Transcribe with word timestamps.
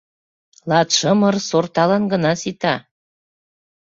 Латшымыр 0.69 1.35
сорталан 1.47 2.03
гына 2.13 2.31
сита. 2.41 2.75